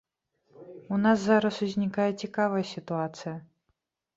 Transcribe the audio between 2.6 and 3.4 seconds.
сітуацыя.